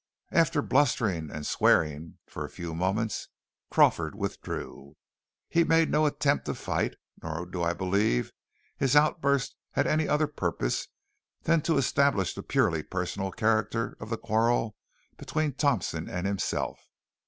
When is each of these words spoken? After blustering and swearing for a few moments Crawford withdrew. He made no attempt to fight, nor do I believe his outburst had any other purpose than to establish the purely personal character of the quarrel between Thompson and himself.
After 0.31 0.63
blustering 0.63 1.29
and 1.29 1.45
swearing 1.45 2.17
for 2.25 2.43
a 2.43 2.49
few 2.49 2.73
moments 2.73 3.27
Crawford 3.69 4.15
withdrew. 4.15 4.95
He 5.47 5.63
made 5.63 5.91
no 5.91 6.07
attempt 6.07 6.45
to 6.47 6.55
fight, 6.55 6.95
nor 7.21 7.45
do 7.45 7.61
I 7.61 7.73
believe 7.73 8.31
his 8.75 8.95
outburst 8.95 9.55
had 9.73 9.85
any 9.85 10.07
other 10.07 10.25
purpose 10.25 10.87
than 11.43 11.61
to 11.61 11.77
establish 11.77 12.33
the 12.33 12.41
purely 12.41 12.81
personal 12.81 13.29
character 13.29 13.95
of 13.99 14.09
the 14.09 14.17
quarrel 14.17 14.75
between 15.17 15.53
Thompson 15.53 16.09
and 16.09 16.25
himself. 16.25 16.79